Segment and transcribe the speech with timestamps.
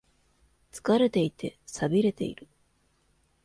[0.71, 2.47] 疲れていて、寂れている。